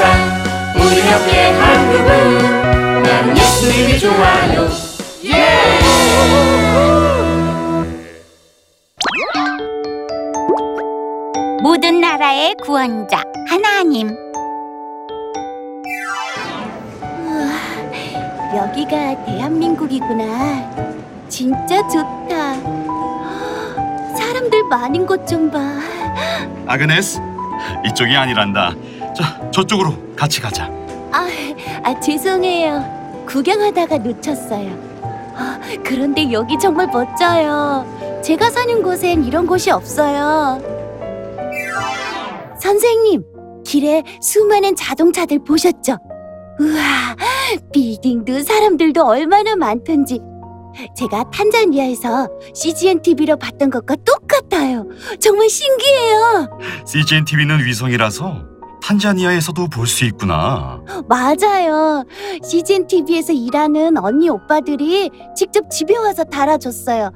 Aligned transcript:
우리 0.00 1.00
함께 1.00 1.50
한국은 1.50 3.02
나는 3.02 3.36
예수님이 3.36 3.98
좋아요 3.98 4.68
예! 5.24 5.78
모든 11.62 12.00
나라의 12.00 12.54
구원자 12.62 13.22
하나님. 13.48 14.08
우와, 17.26 18.56
여기가 18.56 19.24
대한민국이구나. 19.24 20.70
진짜 21.28 21.86
좋다. 21.88 22.54
사람들 24.16 24.64
많은 24.70 25.06
것좀 25.06 25.50
봐. 25.50 25.58
아그네스, 26.66 27.20
이쪽이 27.86 28.16
아니란다. 28.16 28.72
자, 29.18 29.50
저쪽으로 29.50 30.14
같이 30.14 30.40
가자. 30.40 30.66
아, 31.10 31.26
아 31.82 31.98
죄송해요. 31.98 33.24
구경하다가 33.26 33.98
놓쳤어요. 33.98 34.70
아, 35.34 35.58
그런데 35.84 36.30
여기 36.30 36.56
정말 36.56 36.86
멋져요. 36.86 38.20
제가 38.22 38.48
사는 38.48 38.80
곳엔 38.80 39.24
이런 39.24 39.44
곳이 39.44 39.72
없어요. 39.72 40.62
선생님, 42.60 43.24
길에 43.64 44.04
수많은 44.22 44.76
자동차들 44.76 45.40
보셨죠? 45.42 45.96
우와, 46.60 47.16
빌딩도 47.72 48.42
사람들도 48.42 49.04
얼마나 49.04 49.56
많던지. 49.56 50.20
제가 50.96 51.24
탄자니아에서 51.32 52.28
CGN 52.54 53.02
TV로 53.02 53.36
봤던 53.36 53.70
것과 53.70 53.96
똑같아요. 54.04 54.86
정말 55.18 55.48
신기해요. 55.48 56.48
CGN 56.86 57.24
TV는 57.24 57.64
위성이라서 57.64 58.57
탄자니아에서도 58.82 59.68
볼 59.68 59.86
수 59.86 60.04
있구나. 60.04 60.80
맞아요. 61.08 62.04
CGN 62.42 62.86
TV에서 62.86 63.32
일하는 63.32 63.96
언니 63.98 64.28
오빠들이 64.28 65.10
직접 65.36 65.70
집에 65.70 65.96
와서 65.96 66.24
달아줬어요. 66.24 67.10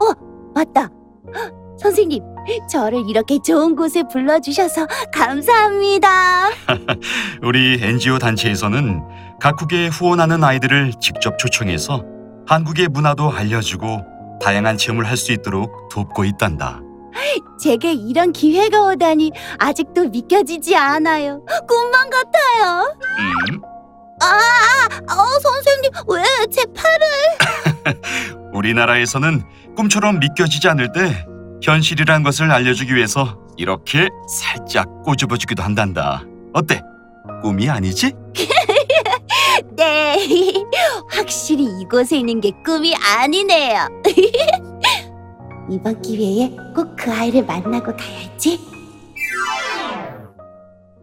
어, 0.00 0.12
맞다. 0.54 0.90
헉, 1.34 1.52
선생님, 1.80 2.22
저를 2.70 3.04
이렇게 3.08 3.38
좋은 3.44 3.76
곳에 3.76 4.02
불러주셔서 4.10 4.86
감사합니다. 5.14 6.48
우리 7.42 7.78
NGO 7.80 8.18
단체에서는 8.18 9.02
각국에 9.40 9.88
후원하는 9.88 10.42
아이들을 10.42 10.94
직접 11.00 11.38
초청해서 11.38 12.04
한국의 12.46 12.88
문화도 12.88 13.30
알려주고 13.30 14.02
다양한 14.42 14.76
체험을 14.78 15.06
할 15.06 15.16
수 15.16 15.32
있도록 15.32 15.88
돕고 15.90 16.24
있단다. 16.24 16.80
제게 17.60 17.92
이런 17.92 18.32
기회가 18.32 18.84
오다니 18.86 19.32
아직도 19.58 20.08
믿겨지지 20.10 20.76
않아요. 20.76 21.44
꿈만 21.68 22.10
같아요. 22.10 22.94
음, 23.18 23.60
어, 23.62 25.24
선생님, 25.42 25.90
왜 26.08 26.22
제 26.50 26.64
팔을? 26.74 27.98
우리나라에서는 28.54 29.42
꿈처럼 29.76 30.18
믿겨지지 30.20 30.68
않을 30.68 30.92
때 30.92 31.24
현실이란 31.62 32.22
것을 32.22 32.50
알려주기 32.50 32.94
위해서 32.94 33.36
이렇게 33.56 34.08
살짝 34.28 34.86
꼬집어주기도 35.04 35.62
한단다. 35.62 36.22
어때? 36.52 36.80
꿈이 37.42 37.68
아니지? 37.68 38.12
네. 39.76 40.16
확실히 41.10 41.64
이곳에 41.80 42.18
있는 42.18 42.40
게 42.40 42.50
꿈이 42.64 42.94
아니네요. 42.96 43.86
이번 45.70 46.00
기회에 46.02 46.50
꼭 46.74 46.96
그 46.96 47.12
아이를 47.12 47.44
만나고 47.46 47.94
가야지. 47.96 48.58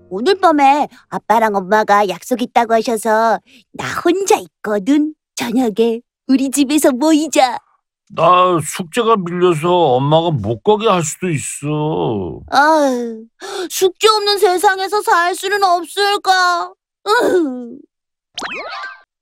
오늘 0.09 0.39
밤에 0.39 0.87
아빠랑 1.09 1.55
엄마가 1.55 2.07
약속 2.09 2.41
있다고 2.41 2.73
하셔서 2.73 3.39
나 3.73 3.85
혼자 4.03 4.37
있거든. 4.37 5.13
저녁에 5.35 6.01
우리 6.27 6.49
집에서 6.51 6.91
모이자. 6.91 7.57
나 8.11 8.59
숙제가 8.63 9.15
밀려서 9.17 9.67
엄마가 9.95 10.31
못 10.31 10.61
가게 10.63 10.87
할 10.87 11.03
수도 11.03 11.29
있어. 11.29 12.39
아유, 12.51 13.23
숙제 13.69 14.07
없는 14.07 14.37
세상에서 14.37 15.01
살 15.01 15.33
수는 15.35 15.63
없을까? 15.63 16.73
으. 17.07 17.77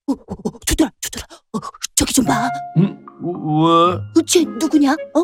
어, 0.07 0.11
어, 0.13 0.15
어, 0.15 0.51
주들아, 0.65 0.91
주들아, 0.99 1.25
어, 1.53 1.59
저기 1.95 2.13
좀 2.13 2.25
봐. 2.25 2.49
응? 2.77 3.02
왜? 3.23 4.23
쟤 4.25 4.43
누구냐? 4.43 4.91
어? 4.93 5.21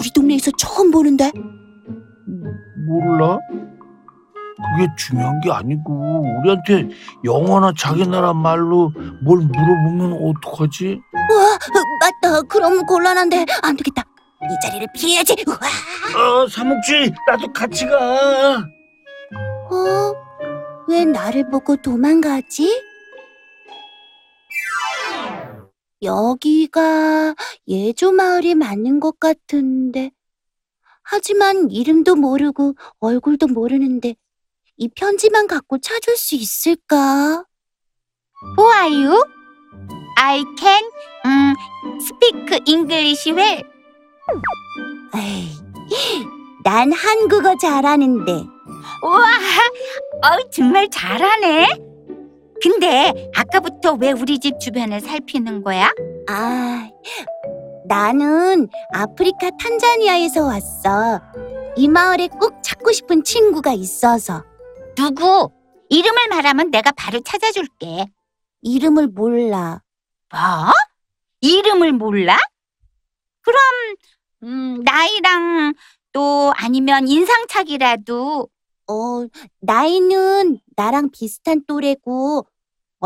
우리 0.00 0.10
동네에서 0.14 0.50
처음 0.58 0.90
보는데. 0.90 1.30
몰라? 2.86 3.38
그게 4.76 4.86
중요한 4.96 5.40
게 5.40 5.50
아니고 5.50 6.24
우리한테 6.40 6.88
영어나 7.24 7.72
자기 7.76 8.06
나라 8.06 8.32
말로 8.32 8.92
뭘 9.22 9.38
물어보면 9.40 10.12
어떡하지? 10.12 11.00
와, 11.12 11.54
어, 11.54 12.20
맞다. 12.30 12.42
그럼 12.42 12.84
곤란한데 12.86 13.44
안 13.62 13.76
되겠다. 13.76 14.02
이 14.44 14.46
자리를 14.64 14.86
피해야지. 14.94 15.34
우와. 15.46 15.56
아, 15.56 16.46
사목지, 16.48 17.12
나도 17.28 17.52
같이 17.52 17.86
가. 17.86 18.58
어? 19.70 20.14
왜 20.88 21.04
나를 21.04 21.48
보고 21.48 21.76
도망가지? 21.76 22.91
여기가 26.02 27.34
예조 27.68 28.12
마을이 28.12 28.54
맞는 28.54 29.00
것 29.00 29.20
같은데. 29.20 30.10
하지만 31.02 31.70
이름도 31.70 32.16
모르고 32.16 32.74
얼굴도 33.00 33.48
모르는데 33.48 34.14
이 34.76 34.88
편지만 34.88 35.46
갖고 35.46 35.78
찾을 35.78 36.16
수 36.16 36.34
있을까? 36.34 37.44
Who 38.56 38.70
are 38.72 39.04
you? 39.06 39.24
I 40.18 40.44
can 40.58 40.84
um, 41.24 41.54
speak 42.00 42.60
English 42.66 43.30
well. 43.30 43.62
에이, 45.14 45.48
난 46.64 46.92
한국어 46.92 47.56
잘하는데. 47.56 48.32
우와, 49.04 49.22
어, 50.22 50.50
정말 50.50 50.88
잘하네. 50.90 51.91
근데 52.62 53.12
아까부터 53.34 53.94
왜 53.94 54.12
우리 54.12 54.38
집 54.38 54.60
주변을 54.60 55.00
살피는 55.00 55.62
거야? 55.62 55.90
아, 56.28 56.88
나는 57.86 58.68
아프리카 58.92 59.50
탄자니아에서 59.60 60.46
왔어. 60.46 61.20
이 61.76 61.88
마을에 61.88 62.28
꼭 62.28 62.62
찾고 62.62 62.92
싶은 62.92 63.24
친구가 63.24 63.72
있어서 63.72 64.44
누구? 64.96 65.50
이름을 65.88 66.28
말하면 66.30 66.70
내가 66.70 66.92
바로 66.92 67.20
찾아줄게. 67.20 68.06
이름을 68.62 69.08
몰라. 69.08 69.82
뭐? 70.30 70.40
이름을 71.40 71.92
몰라? 71.92 72.38
그럼 73.40 73.58
음, 74.44 74.80
나이랑 74.84 75.74
또 76.12 76.52
아니면 76.56 77.08
인상착이라도 77.08 78.48
어, 78.88 79.26
나이는 79.60 80.58
나랑 80.76 81.10
비슷한 81.10 81.64
또래고 81.66 82.46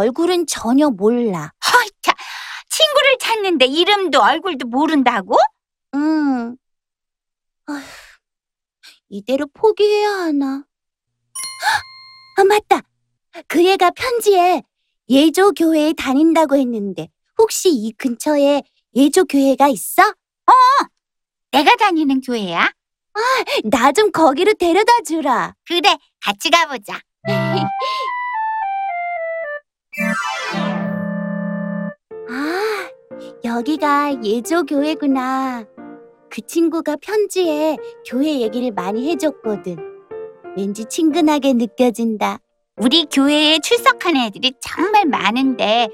얼굴은 0.06 0.46
전혀 0.46 0.90
몰라. 0.90 1.52
허이차 1.72 2.12
친구를 2.68 3.16
찾는데 3.18 3.64
이름도 3.64 4.20
얼굴도 4.20 4.68
모른다고? 4.68 5.36
음. 5.94 6.54
아휴, 7.66 7.80
이대로 9.08 9.46
포기해야 9.54 10.10
하나? 10.10 10.64
아, 12.38 12.44
맞다. 12.44 12.82
그 13.48 13.66
애가 13.66 13.90
편지에 13.92 14.62
예조 15.08 15.52
교회에 15.52 15.94
다닌다고 15.94 16.56
했는데 16.56 17.08
혹시 17.38 17.70
이 17.70 17.92
근처에 17.92 18.62
예조 18.94 19.24
교회가 19.24 19.68
있어? 19.68 20.02
내가 21.52 21.74
다니는 21.76 22.20
교회야? 22.20 22.70
나 23.70 23.92
좀 23.92 24.12
거기로 24.12 24.52
데려다 24.54 24.92
주라. 25.06 25.54
그래, 25.66 25.96
같이 26.20 26.50
가보자. 26.50 27.00
아, 32.28 32.90
여기가 33.44 34.22
예조 34.22 34.64
교회구나. 34.64 35.64
그 36.30 36.42
친구가 36.46 36.96
편지에 37.00 37.76
교회 38.06 38.40
얘기를 38.40 38.72
많이 38.72 39.10
해줬거든. 39.10 39.76
왠지 40.56 40.84
친근하게 40.84 41.54
느껴진다. 41.54 42.38
우리 42.76 43.06
교회에 43.06 43.58
출석하는 43.60 44.20
애들이 44.26 44.52
정말 44.60 45.06
많은데 45.06 45.88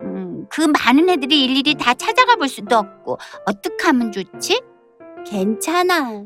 음, 0.00 0.46
그 0.48 0.62
많은 0.62 1.10
애들이 1.10 1.44
일일이 1.44 1.74
다 1.74 1.92
찾아가 1.92 2.36
볼 2.36 2.48
수도 2.48 2.76
없고 2.76 3.18
어떻게 3.44 3.86
하면 3.86 4.12
좋지? 4.12 4.62
괜찮아. 5.26 6.24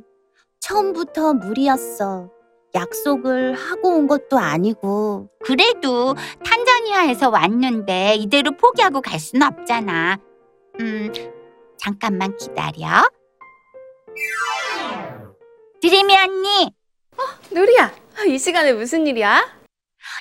처음부터 0.61 1.34
무리였어. 1.34 2.31
약속을 2.76 3.55
하고 3.55 3.88
온 3.96 4.06
것도 4.06 4.38
아니고. 4.38 5.28
그래도 5.43 6.14
탄자니아에서 6.44 7.31
왔는데 7.31 8.14
이대로 8.17 8.52
포기하고 8.56 9.00
갈 9.00 9.19
순 9.19 9.43
없잖아. 9.43 10.19
음, 10.81 11.12
잠깐만 11.78 12.37
기다려. 12.37 13.08
드림이 15.81 16.17
언니, 16.17 16.70
누리야, 17.50 17.94
이 18.28 18.38
시간에 18.38 18.73
무슨 18.73 19.06
일이야? 19.06 19.56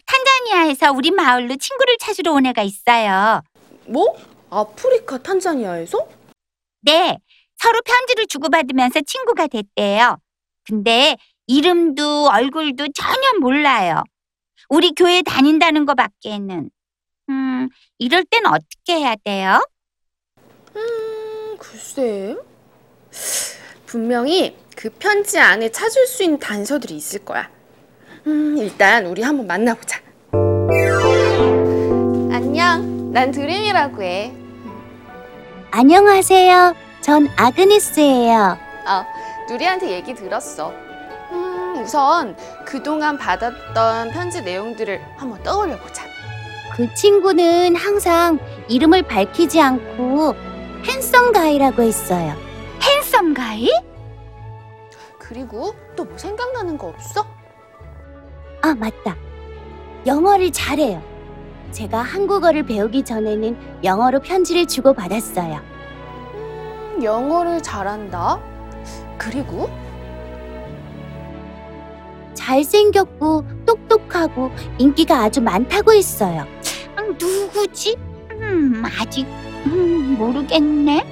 탄자니아에서 0.05 0.91
우리 0.91 1.11
마을로 1.11 1.55
친구를 1.57 1.97
찾으러 1.99 2.33
온 2.33 2.45
애가 2.45 2.61
있어요. 2.63 3.41
뭐? 3.87 4.15
아프리카 4.49 5.17
탄자니아에서? 5.17 6.07
네, 6.81 7.17
서로 7.57 7.81
편지를 7.81 8.27
주고받으면서 8.27 9.01
친구가 9.05 9.47
됐대요. 9.47 10.17
근데 10.65 11.17
이름도 11.47 12.27
얼굴도 12.29 12.87
전혀 12.95 13.39
몰라요. 13.39 14.03
우리 14.69 14.91
교회 14.95 15.21
다닌다는 15.21 15.85
거밖에는. 15.85 16.69
음, 17.29 17.69
이럴 17.97 18.23
땐 18.25 18.45
어떻게 18.47 18.95
해야 18.99 19.15
돼요? 19.23 19.65
음, 20.75 21.57
글쎄. 21.57 22.35
분명히 23.85 24.57
그 24.75 24.89
편지 24.89 25.39
안에 25.39 25.69
찾을 25.71 26.07
수 26.07 26.23
있는 26.23 26.39
단서들이 26.39 26.95
있을 26.95 27.23
거야. 27.23 27.49
음, 28.27 28.57
일단 28.57 29.05
우리 29.05 29.21
한번 29.21 29.47
만나보자. 29.47 30.01
안녕. 32.31 32.95
난 33.13 33.31
드림이라고 33.31 34.01
해. 34.03 34.33
안녕하세요. 35.71 36.75
전 37.01 37.27
아그네스예요. 37.37 38.57
어, 38.87 39.05
누리한테 39.49 39.91
얘기 39.91 40.13
들었어. 40.13 40.73
음, 41.75 41.83
우선 41.83 42.35
그동안 42.65 43.17
받았던 43.17 44.11
편지 44.11 44.41
내용들을 44.41 45.01
한번 45.17 45.41
떠올려 45.43 45.77
보자. 45.77 46.03
그 46.73 46.93
친구는 46.93 47.75
항상 47.75 48.39
이름을 48.67 49.03
밝히지 49.03 49.61
않고 49.61 50.33
핸섬 50.85 51.31
가이라고 51.31 51.81
했어요. 51.81 52.33
핸섬 52.81 53.33
가이? 53.33 53.69
그리고 55.19 55.73
또 55.95 56.05
뭐 56.05 56.17
생각나는 56.17 56.77
거 56.77 56.87
없어? 56.87 57.25
아, 58.61 58.75
맞다. 58.75 59.15
영어를 60.05 60.51
잘해요. 60.51 61.01
제가 61.71 61.99
한국어를 61.99 62.63
배우기 62.63 63.03
전에는 63.03 63.83
영어로 63.83 64.19
편지를 64.19 64.65
주고받았어요. 64.67 65.59
음, 66.35 66.99
영어를 67.03 67.61
잘한다. 67.61 68.39
그리고 69.17 69.69
잘생겼고 72.45 73.43
똑똑하고 73.65 74.51
인기가 74.77 75.23
아주 75.23 75.41
많다고 75.41 75.93
했어요. 75.93 76.45
음, 76.99 77.17
누구지? 77.19 77.97
음, 78.31 78.83
아직 78.99 79.25
음, 79.65 80.15
모르겠네. 80.19 81.05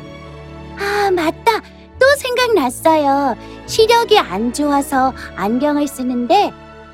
아, 0.78 1.10
맞다. 1.12 1.60
또 2.00 2.16
생각났어요. 2.18 3.36
시력이 3.66 4.20
안 4.20 4.54
좋아서 4.54 5.14
안경을 5.36 5.88
쓰는데 5.88 6.52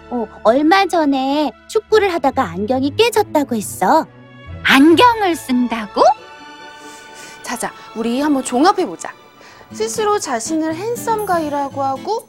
어, 0.09 0.27
얼마 0.43 0.85
전에 0.85 1.51
축구를 1.67 2.13
하다가 2.13 2.43
안경이 2.43 2.95
깨졌다고 2.95 3.55
했어. 3.55 4.05
안경을 4.63 5.35
쓴다고? 5.35 6.01
자자, 7.43 7.71
우리 7.95 8.21
한번 8.21 8.43
종합해 8.43 8.85
보자. 8.85 9.11
스스로 9.71 10.17
자신을 10.17 10.75
핸섬 10.75 11.25
가이라고 11.25 11.83
하고 11.83 12.28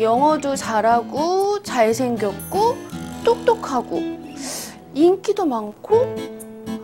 영어도 0.00 0.56
잘하고 0.56 1.62
잘생겼고 1.62 2.76
똑똑하고 3.22 4.00
인기도 4.94 5.44
많고 5.44 6.16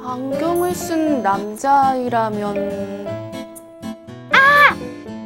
안경을 0.04 0.74
쓴 0.74 1.22
남자이라면 1.22 3.06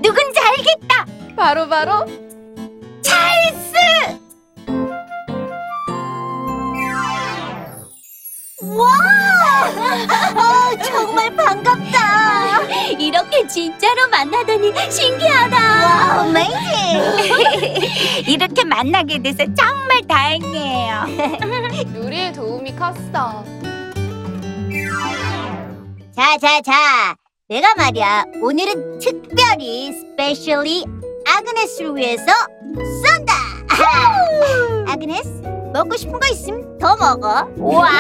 누군지 0.01 0.41
알겠다. 0.41 1.05
바로 1.37 1.69
바로 1.69 2.07
어, 10.33 10.83
정말 10.83 11.35
반갑다. 11.37 12.00
진짜로 13.53 14.09
만나다니 14.11 14.73
신기하다. 14.91 15.57
와, 15.57 16.25
이렇게 18.27 18.65
만나게 18.65 19.19
돼서 19.21 19.39
정말 19.55 20.03
다행이에요. 20.07 21.05
누리의 21.93 22.33
도움이 22.33 22.77
컸어. 22.77 23.45
자, 26.15 26.39
자, 26.39 26.61
자. 26.61 27.15
내가 27.49 27.75
말이야. 27.75 28.25
오늘은 28.43 29.01
특별히 29.01 29.93
specially 29.93 30.85
아그네스를 31.27 31.97
위해서 31.97 32.33
쏜다. 33.03 33.35
아그네스, 34.87 35.43
먹고 35.75 35.97
싶은 35.97 36.13
거 36.21 36.27
있으면 36.29 36.79
더 36.79 36.97
먹어. 36.97 37.49
우와, 37.57 37.91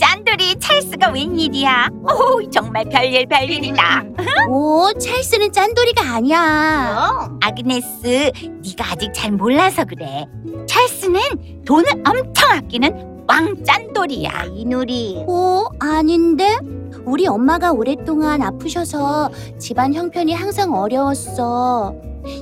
짠돌이 0.00 0.23
찰스가 0.68 1.10
웬일이야? 1.10 1.90
오, 2.04 2.50
정말 2.50 2.86
별일 2.88 3.26
별일이다. 3.26 4.04
오, 4.48 4.90
찰스는 4.98 5.52
짠돌이가 5.52 6.14
아니야. 6.14 7.28
아그네스, 7.42 8.32
네가 8.42 8.92
아직 8.92 9.12
잘 9.12 9.32
몰라서 9.32 9.84
그래. 9.84 10.24
찰스는 10.66 11.20
돈을 11.66 11.84
엄청 12.06 12.50
아끼는 12.50 13.24
왕 13.28 13.62
짠돌이야. 13.62 14.44
이누리. 14.54 15.24
오, 15.26 15.64
아닌데? 15.78 16.56
우리 17.04 17.26
엄마가 17.26 17.72
오랫동안 17.72 18.40
아프셔서 18.40 19.30
집안 19.58 19.92
형편이 19.92 20.32
항상 20.32 20.72
어려웠어. 20.72 21.94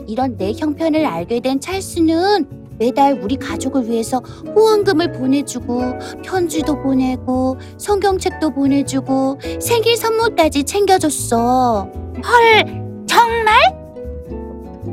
이런 0.06 0.36
내 0.36 0.52
형편을 0.52 1.04
알게 1.04 1.40
된 1.40 1.58
찰스는 1.60 2.61
매달 2.82 3.16
우리 3.22 3.36
가족을 3.36 3.88
위해서 3.88 4.18
후원금을 4.18 5.12
보내주고 5.12 5.80
편지도 6.24 6.82
보내고 6.82 7.56
성경책도 7.78 8.50
보내주고 8.50 9.38
생일 9.60 9.96
선물까지 9.96 10.64
챙겨줬어. 10.64 11.88
헐, 12.24 13.06
정말? 13.06 13.54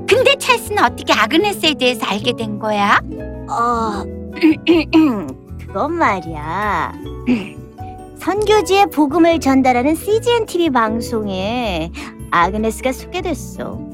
근데 0.07 0.35
찰스는 0.37 0.83
어떻게 0.83 1.13
아그네스에 1.13 1.73
대해서 1.73 2.05
알게 2.05 2.33
된 2.33 2.59
거야? 2.59 3.01
어, 3.49 4.03
그건 5.65 5.93
말이야. 5.95 6.93
선교지에 8.19 8.85
복음을 8.87 9.39
전달하는 9.39 9.95
CGN 9.95 10.45
TV 10.45 10.69
방송에 10.69 11.91
아그네스가 12.29 12.91
소개됐어. 12.91 13.88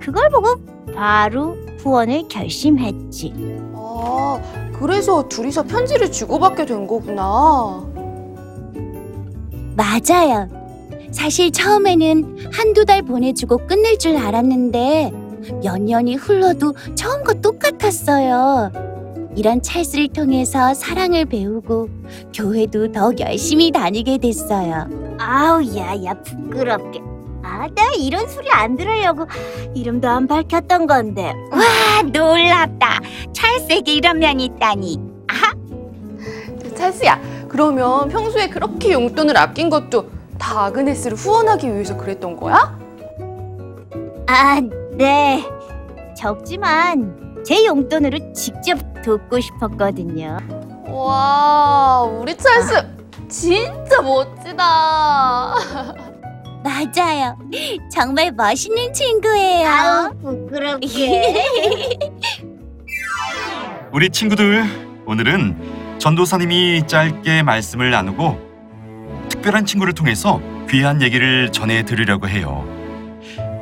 그걸 0.00 0.28
보고 0.30 0.56
바로 0.94 1.56
후원을 1.78 2.28
결심했지. 2.28 3.32
아, 3.74 4.40
그래서 4.72 5.28
둘이서 5.28 5.64
편지를 5.64 6.10
주고받게 6.10 6.66
된 6.66 6.86
거구나. 6.86 7.84
맞아요. 9.76 10.48
사실 11.10 11.50
처음에는 11.50 12.50
한두 12.52 12.84
달 12.84 13.02
보내주고 13.02 13.66
끝낼 13.66 13.98
줄 13.98 14.16
알았는데 14.16 15.12
몇 15.62 15.80
년이 15.80 16.16
흘러도 16.16 16.74
처음과 16.94 17.34
똑같았어요. 17.34 18.70
이런 19.36 19.62
찰스를 19.62 20.08
통해서 20.08 20.74
사랑을 20.74 21.24
배우고 21.24 21.88
교회도 22.34 22.92
더 22.92 23.12
열심히 23.18 23.70
다니게 23.70 24.18
됐어요. 24.18 24.88
아우 25.18 25.62
야야 25.76 26.14
부끄럽게. 26.22 27.00
아, 27.42 27.66
내가 27.74 27.92
이런 27.98 28.28
소리 28.28 28.50
안 28.50 28.76
들으려고 28.76 29.26
이름도 29.74 30.08
안 30.08 30.26
밝혔던 30.26 30.86
건데. 30.86 31.32
와, 31.50 32.02
놀랍다. 32.02 33.00
찰스에게 33.32 33.92
이런 33.94 34.18
면이 34.18 34.44
있다니. 34.46 35.10
찰스야, 36.80 37.20
그러면 37.48 38.08
평소에 38.08 38.48
그렇게 38.48 38.92
용돈을 38.94 39.36
아낀 39.36 39.68
것도 39.68 40.10
다 40.38 40.64
아그네스를 40.64 41.14
후원하기 41.16 41.70
위해서 41.70 41.94
그랬던 41.94 42.36
거야? 42.36 42.78
아, 44.26 44.60
네. 44.92 45.44
적지만 46.16 47.42
제 47.44 47.66
용돈으로 47.66 48.32
직접 48.32 48.78
돕고 49.04 49.40
싶었거든요. 49.40 50.38
와, 50.88 52.02
우리 52.02 52.34
찰스 52.34 52.82
진짜 53.28 54.00
멋지다. 54.00 55.54
맞아요. 56.62 57.36
정말 57.90 58.32
멋있는 58.32 58.92
친구예요. 58.92 60.14
부끄럽게. 60.22 61.42
우리 63.92 64.10
친구들, 64.10 64.64
오늘은 65.06 65.98
전도사님이 65.98 66.86
짧게 66.86 67.42
말씀을 67.42 67.90
나누고 67.90 68.38
특별한 69.28 69.66
친구를 69.66 69.94
통해서 69.94 70.40
귀한 70.68 71.02
얘기를 71.02 71.50
전해 71.50 71.82
드리려고 71.82 72.28
해요. 72.28 72.64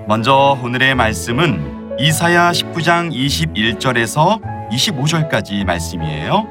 먼저 0.06 0.58
오늘의 0.62 0.94
말씀은 0.94 1.96
이사야 1.98 2.52
19장 2.52 3.12
21절에서 3.12 4.40
25절까지 4.70 5.64
말씀이에요. 5.64 6.46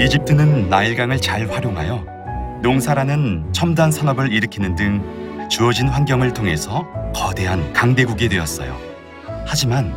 이집트는 0.00 0.70
나일강을 0.70 1.20
잘 1.20 1.46
활용하여 1.50 2.19
농사라는 2.62 3.52
첨단 3.52 3.90
산업을 3.90 4.32
일으키는 4.32 4.74
등 4.76 5.48
주어진 5.48 5.88
환경을 5.88 6.32
통해서 6.34 6.86
거대한 7.14 7.72
강대국이 7.72 8.28
되었어요. 8.28 8.76
하지만 9.46 9.94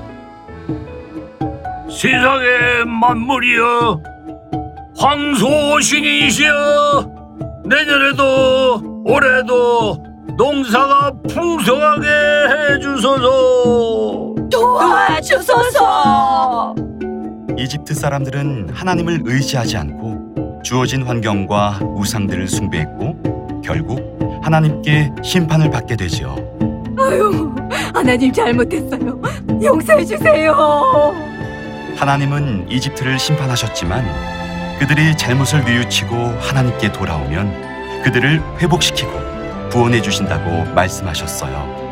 세상의 1.90 2.86
만물이여 2.86 4.02
황소신이시여 4.98 6.52
내년에도 7.66 8.82
올해도 9.06 10.04
농사가 10.38 11.12
풍성하게 11.30 12.08
해주소서 12.72 14.36
도와주소서. 14.52 15.94
이집트 17.58 17.94
사람들은 17.94 18.70
하나님을 18.74 19.22
의지하지 19.26 19.78
않고 19.78 20.13
주어진 20.64 21.04
환경과 21.04 21.80
우상들을 21.82 22.48
숭배했고 22.48 23.62
결국 23.64 24.02
하나님께 24.42 25.12
심판을 25.22 25.70
받게 25.70 25.98
되지요. 25.98 26.36
아유, 26.98 27.54
하나님 27.94 28.32
잘못했어요. 28.32 29.22
용서해 29.62 30.06
주세요. 30.06 31.14
하나님은 31.98 32.70
이집트를 32.70 33.20
심판하셨지만 33.20 34.06
그들이 34.80 35.16
잘못을 35.16 35.64
뉘우치고 35.66 36.16
하나님께 36.40 36.92
돌아오면 36.94 38.02
그들을 38.04 38.42
회복시키고 38.60 39.12
구원해 39.70 40.02
주신다고 40.02 40.74
말씀하셨어요. 40.74 41.84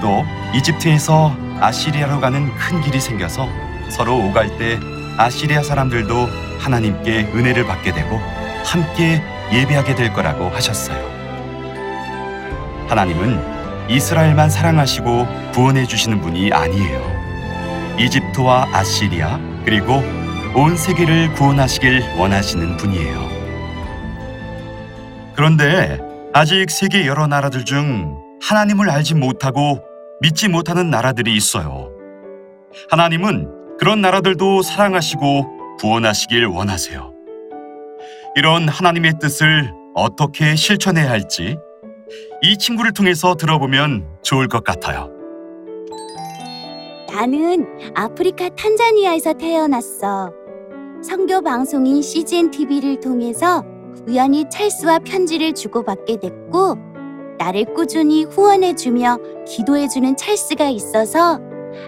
또 0.00 0.24
이집트에서 0.54 1.34
아시리아로 1.60 2.20
가는 2.20 2.54
큰 2.56 2.80
길이 2.80 3.00
생겨서 3.00 3.48
서로 3.90 4.16
오갈 4.18 4.58
때 4.58 4.78
아시리아 5.16 5.62
사람들도 5.62 6.43
하나님께 6.64 7.30
은혜를 7.34 7.66
받게 7.66 7.92
되고 7.92 8.16
함께 8.64 9.22
예배하게 9.52 9.94
될 9.94 10.12
거라고 10.14 10.48
하셨어요. 10.48 10.98
하나님은 12.88 13.90
이스라엘만 13.90 14.48
사랑하시고 14.48 15.52
구원해 15.52 15.84
주시는 15.84 16.22
분이 16.22 16.52
아니에요. 16.52 17.14
이집트와 18.00 18.68
아시리아 18.72 19.38
그리고 19.66 20.02
온 20.54 20.76
세계를 20.76 21.34
구원하시길 21.34 22.02
원하시는 22.16 22.78
분이에요. 22.78 23.28
그런데 25.36 26.00
아직 26.32 26.70
세계 26.70 27.06
여러 27.06 27.26
나라들 27.26 27.64
중 27.66 28.16
하나님을 28.42 28.88
알지 28.88 29.14
못하고 29.16 29.82
믿지 30.22 30.48
못하는 30.48 30.88
나라들이 30.88 31.36
있어요. 31.36 31.90
하나님은 32.90 33.76
그런 33.78 34.00
나라들도 34.00 34.62
사랑하시고 34.62 35.63
구원하시길 35.80 36.46
원하세요. 36.46 37.12
이런 38.36 38.68
하나님의 38.68 39.14
뜻을 39.20 39.72
어떻게 39.94 40.56
실천해야 40.56 41.08
할지 41.08 41.56
이 42.42 42.58
친구를 42.58 42.92
통해서 42.92 43.34
들어보면 43.34 44.06
좋을 44.22 44.48
것 44.48 44.64
같아요. 44.64 45.10
나는 47.12 47.66
아프리카 47.94 48.48
탄자니아에서 48.50 49.34
태어났어. 49.34 50.32
선교 51.02 51.40
방송인 51.42 52.02
CGN 52.02 52.50
TV를 52.50 52.98
통해서 53.00 53.62
우연히 54.08 54.44
찰스와 54.50 54.98
편지를 55.00 55.52
주고받게 55.54 56.18
됐고, 56.18 56.76
나를 57.38 57.66
꾸준히 57.72 58.24
후원해주며 58.24 59.18
기도해주는 59.46 60.16
찰스가 60.16 60.68
있어서 60.70 61.40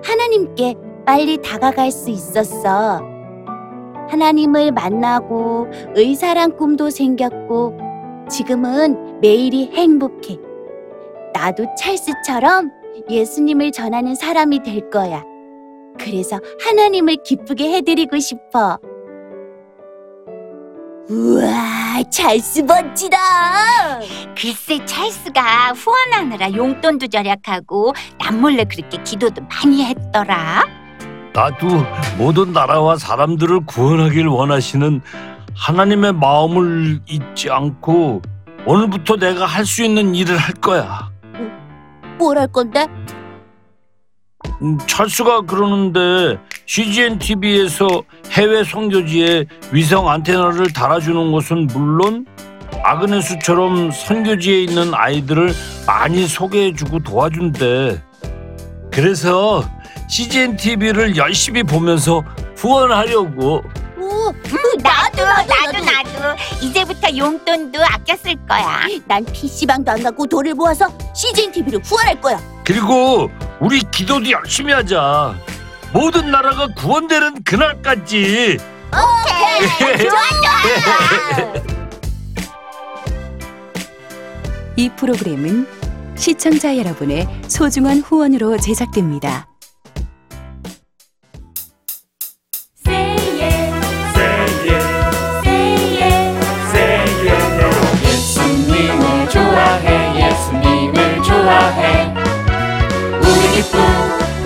하나님께 0.05 0.75
빨리 1.05 1.39
다가갈 1.39 1.91
수 1.91 2.11
있었어. 2.11 3.16
하나님을 4.09 4.73
만나고 4.73 5.69
의사란 5.95 6.57
꿈도 6.57 6.91
생겼고, 6.91 7.79
지금은 8.29 9.21
매일이 9.21 9.71
행복해. 9.73 10.39
나도 11.33 11.67
찰스처럼 11.79 12.71
예수님을 13.11 13.73
전하는 13.73 14.15
사람이 14.15 14.63
될 14.63 14.91
거야. 14.91 15.23
그래서 15.99 16.41
하나님을 16.65 17.17
기쁘게 17.25 17.73
해드리고 17.75 18.19
싶어. 18.19 18.79
우와, 21.09 22.03
찰스 22.11 22.61
멋지다! 22.63 23.17
글쎄 24.37 24.85
찰스가 24.85 25.73
후원하느라 25.73 26.53
용돈도 26.53 27.07
절약하고 27.07 27.93
남몰래 28.19 28.65
그렇게 28.65 29.01
기도도 29.05 29.43
많이 29.43 29.85
했더라. 29.85 30.65
나도 31.41 31.85
모든 32.17 32.55
나라와 32.55 32.97
사람들을 32.97 33.67
구원하길 33.67 34.27
원하시는 34.27 35.03
하나님의 35.55 36.15
마음을 36.15 37.01
잊지 37.07 37.51
않고 37.51 38.23
오늘부터 38.65 39.17
내가 39.17 39.45
할 39.45 39.67
수 39.67 39.85
있는 39.85 40.15
일을 40.15 40.35
할 40.39 40.55
거야. 40.55 41.11
뭘 42.19 42.39
할 42.39 42.47
건데? 42.49 42.87
음, 44.63 44.79
찰스가 44.87 45.43
그러는데 45.43 46.39
CGN 46.65 47.19
TV에서 47.19 47.87
해외 48.31 48.65
선교지에 48.65 49.45
위성 49.73 50.09
안테나를 50.09 50.73
달아주는 50.73 51.33
것은 51.33 51.67
물론 51.67 52.25
아그네스처럼 52.83 53.91
선교지에 53.91 54.63
있는 54.63 54.95
아이들을 54.95 55.53
많이 55.87 56.27
소개해주고 56.27 57.01
도와준대. 57.01 58.03
그래서 58.91 59.63
CGN 60.09 60.57
TV를 60.57 61.17
열심히 61.17 61.63
보면서 61.63 62.25
후원하려고. 62.57 63.63
오, 63.99 64.33
나도 64.83 65.25
나도 65.25 65.85
나도 65.85 66.37
이제부터 66.63 67.17
용돈도 67.17 67.83
아껴 67.85 68.17
쓸 68.17 68.35
거야. 68.47 68.83
난 69.07 69.25
PC방도 69.25 69.91
안 69.93 70.03
가고 70.03 70.27
돈을 70.27 70.55
모아서 70.55 70.89
CGN 71.15 71.53
TV를 71.53 71.81
후원할 71.83 72.21
거야. 72.21 72.41
그리고 72.65 73.31
우리 73.61 73.81
기도도 73.91 74.31
열심히 74.31 74.73
하자. 74.73 75.35
모든 75.93 76.31
나라가 76.31 76.67
구원되는 76.77 77.43
그날까지. 77.43 78.59
이 84.77 84.89
프로그램은 84.91 85.67
시청자 86.17 86.77
여러분의 86.77 87.27
소중한 87.49 88.01
후원으로 88.01 88.59
제작됩니다. 88.59 89.47